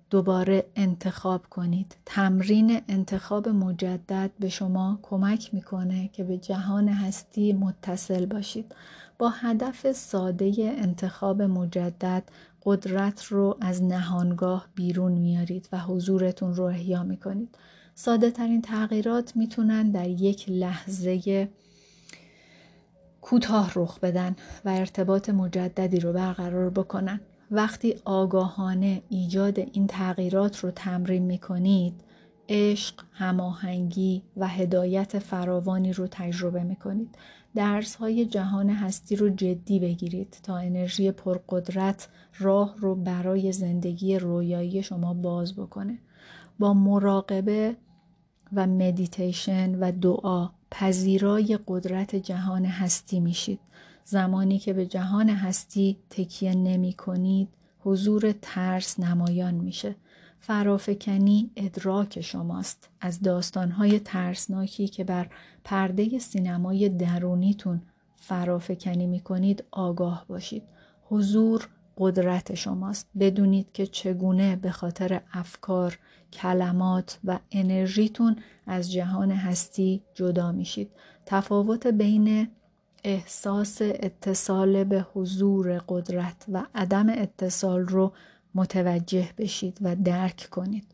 دوباره 0.09 0.65
انتخاب 0.75 1.45
کنید. 1.49 1.95
تمرین 2.05 2.81
انتخاب 2.87 3.49
مجدد 3.49 4.31
به 4.39 4.49
شما 4.49 4.99
کمک 5.01 5.53
می‌کنه 5.53 6.09
که 6.13 6.23
به 6.23 6.37
جهان 6.37 6.87
هستی 6.89 7.53
متصل 7.53 8.25
باشید. 8.25 8.75
با 9.19 9.29
هدف 9.29 9.91
ساده 9.91 10.75
انتخاب 10.77 11.41
مجدد 11.41 12.23
قدرت 12.65 13.23
رو 13.23 13.57
از 13.61 13.83
نهانگاه 13.83 14.67
بیرون 14.75 15.11
میارید 15.11 15.69
و 15.71 15.79
حضورتون 15.79 16.55
رو 16.55 16.63
احیا 16.63 17.03
می‌کنید. 17.03 17.57
ساده 17.95 18.31
ترین 18.31 18.61
تغییرات 18.61 19.35
می‌تونن 19.35 19.91
در 19.91 20.07
یک 20.09 20.49
لحظه 20.49 21.49
کوتاه 23.21 23.71
رخ 23.75 23.99
بدن 23.99 24.35
و 24.65 24.69
ارتباط 24.69 25.29
مجددی 25.29 25.99
رو 25.99 26.13
برقرار 26.13 26.69
بکنن. 26.69 27.19
وقتی 27.51 27.95
آگاهانه 28.05 29.01
ایجاد 29.09 29.59
این 29.59 29.87
تغییرات 29.87 30.59
رو 30.59 30.71
تمرین 30.71 31.23
می 31.23 31.37
کنید 31.37 31.93
عشق، 32.49 33.03
هماهنگی 33.11 34.23
و 34.37 34.47
هدایت 34.47 35.19
فراوانی 35.19 35.93
رو 35.93 36.07
تجربه 36.11 36.63
می 36.63 36.75
کنید. 36.75 37.15
درس 37.55 37.95
های 37.95 38.25
جهان 38.25 38.69
هستی 38.69 39.15
رو 39.15 39.29
جدی 39.29 39.79
بگیرید 39.79 40.37
تا 40.43 40.57
انرژی 40.57 41.11
پرقدرت 41.11 42.07
راه 42.39 42.75
رو 42.77 42.95
برای 42.95 43.51
زندگی 43.51 44.19
رویایی 44.19 44.83
شما 44.83 45.13
باز 45.13 45.55
بکنه. 45.55 45.97
با 46.59 46.73
مراقبه 46.73 47.75
و 48.53 48.67
مدیتیشن 48.67 49.75
و 49.75 49.91
دعا 49.91 50.49
پذیرای 50.71 51.59
قدرت 51.67 52.15
جهان 52.15 52.65
هستی 52.65 53.19
میشید. 53.19 53.59
زمانی 54.09 54.59
که 54.59 54.73
به 54.73 54.85
جهان 54.85 55.29
هستی 55.29 55.97
تکیه 56.09 56.55
نمی 56.55 56.93
کنید 56.93 57.49
حضور 57.79 58.31
ترس 58.41 58.99
نمایان 58.99 59.53
میشه. 59.53 59.95
فرافکنی 60.39 61.51
ادراک 61.55 62.21
شماست. 62.21 62.89
از 63.01 63.21
داستانهای 63.21 63.99
ترسناکی 63.99 64.87
که 64.87 65.03
بر 65.03 65.29
پرده 65.63 66.19
سینمای 66.19 66.89
درونیتون 66.89 67.81
فرافکنی 68.15 69.07
می 69.07 69.19
کنید 69.19 69.63
آگاه 69.71 70.25
باشید. 70.27 70.63
حضور 71.03 71.67
قدرت 71.97 72.55
شماست. 72.55 73.07
بدونید 73.19 73.71
که 73.71 73.87
چگونه 73.87 74.55
به 74.55 74.71
خاطر 74.71 75.21
افکار 75.33 75.99
کلمات 76.33 77.19
و 77.23 77.39
انرژیتون 77.51 78.35
از 78.67 78.91
جهان 78.91 79.31
هستی 79.31 80.03
جدا 80.13 80.51
میشید. 80.51 80.91
تفاوت 81.25 81.87
بین 81.87 82.47
احساس 83.09 83.77
اتصال 83.81 84.83
به 84.83 85.05
حضور 85.13 85.77
قدرت 85.87 86.45
و 86.51 86.65
عدم 86.75 87.09
اتصال 87.09 87.79
رو 87.79 88.13
متوجه 88.55 89.29
بشید 89.37 89.77
و 89.81 89.95
درک 89.95 90.47
کنید. 90.51 90.85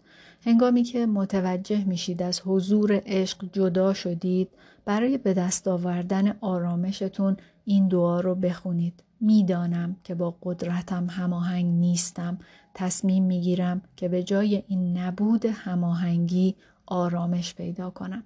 هنگامی 0.45 0.83
که 0.83 1.05
متوجه 1.05 1.85
میشید 1.85 2.23
از 2.23 2.41
حضور 2.45 3.01
عشق 3.05 3.45
جدا 3.51 3.93
شدید 3.93 4.49
برای 4.85 5.17
به 5.17 5.33
دست 5.33 5.67
آوردن 5.67 6.37
آرامشتون 6.41 7.37
این 7.65 7.87
دعا 7.87 8.19
رو 8.19 8.35
بخونید. 8.35 9.03
می‌دانم 9.21 9.95
که 10.03 10.15
با 10.15 10.37
قدرتم 10.43 11.07
هماهنگ 11.09 11.65
نیستم. 11.65 12.37
تصمیم 12.73 13.23
می‌گیرم 13.23 13.81
که 13.97 14.09
به 14.09 14.23
جای 14.23 14.63
این 14.67 14.97
نبود 14.97 15.45
هماهنگی 15.45 16.55
آرامش 16.85 17.55
پیدا 17.55 17.89
کنم. 17.89 18.23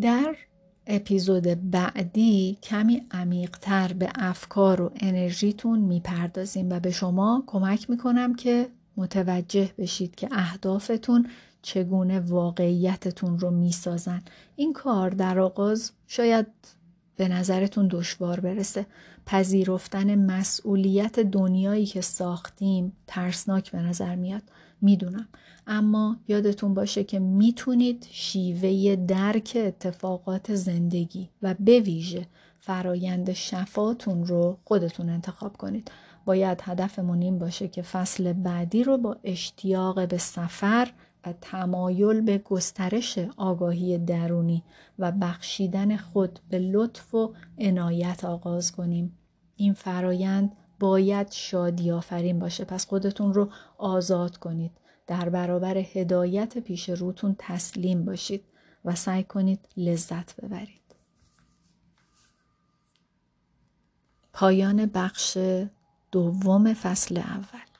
در 0.00 0.36
اپیزود 0.86 1.70
بعدی 1.70 2.58
کمی 2.62 3.02
عمیقتر 3.10 3.92
به 3.92 4.08
افکار 4.14 4.82
و 4.82 4.90
انرژیتون 4.96 5.78
می‌پردازیم 5.78 6.70
و 6.70 6.80
به 6.80 6.90
شما 6.90 7.44
کمک 7.46 7.90
می‌کنم 7.90 8.34
که 8.34 8.68
متوجه 8.96 9.70
بشید 9.78 10.14
که 10.14 10.28
اهدافتون 10.32 11.28
چگونه 11.62 12.20
واقعیتتون 12.20 13.38
رو 13.38 13.50
می‌سازن. 13.50 14.22
این 14.56 14.72
کار 14.72 15.10
در 15.10 15.38
آغاز 15.38 15.92
شاید 16.06 16.46
به 17.16 17.28
نظرتون 17.28 17.88
دشوار 17.90 18.40
برسه. 18.40 18.86
پذیرفتن 19.26 20.14
مسئولیت 20.14 21.20
دنیایی 21.20 21.86
که 21.86 22.00
ساختیم 22.00 22.92
ترسناک 23.06 23.72
به 23.72 23.78
نظر 23.78 24.14
میاد. 24.14 24.42
می‌دونم. 24.84 25.28
اما 25.66 26.16
یادتون 26.28 26.74
باشه 26.74 27.04
که 27.04 27.18
می‌تونید 27.18 28.06
شیوه 28.10 28.96
درک 28.96 29.52
اتفاقات 29.56 30.54
زندگی 30.54 31.28
و 31.42 31.54
به 31.60 31.80
ویژه 31.80 32.26
فرایند 32.60 33.32
شفاتون 33.32 34.26
رو 34.26 34.58
خودتون 34.64 35.08
انتخاب 35.08 35.56
کنید. 35.56 35.90
باید 36.24 36.60
هدفمون 36.62 37.22
این 37.22 37.38
باشه 37.38 37.68
که 37.68 37.82
فصل 37.82 38.32
بعدی 38.32 38.84
رو 38.84 38.98
با 38.98 39.16
اشتیاق 39.24 40.08
به 40.08 40.18
سفر 40.18 40.92
و 41.26 41.34
تمایل 41.40 42.20
به 42.20 42.38
گسترش 42.38 43.18
آگاهی 43.36 43.98
درونی 43.98 44.62
و 44.98 45.12
بخشیدن 45.12 45.96
خود 45.96 46.38
به 46.50 46.58
لطف 46.58 47.14
و 47.14 47.34
عنایت 47.58 48.24
آغاز 48.24 48.72
کنیم. 48.72 49.18
این 49.56 49.72
فرایند 49.72 50.52
باید 50.80 51.32
شادی 51.32 51.90
آفرین 51.90 52.38
باشه. 52.38 52.64
پس 52.64 52.86
خودتون 52.86 53.34
رو 53.34 53.48
آزاد 53.78 54.36
کنید. 54.36 54.72
در 55.06 55.28
برابر 55.28 55.78
هدایت 55.78 56.58
پیش 56.58 56.88
روتون 56.88 57.36
تسلیم 57.38 58.04
باشید 58.04 58.44
و 58.84 58.94
سعی 58.94 59.24
کنید 59.24 59.68
لذت 59.76 60.40
ببرید. 60.40 60.80
پایان 64.32 64.86
بخش 64.86 65.38
دوم 66.12 66.74
فصل 66.74 67.16
اول. 67.16 67.73